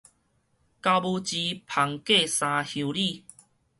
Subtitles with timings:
[0.03, 0.17] 狗母膣，芳過三
[2.65, 2.99] 鄉里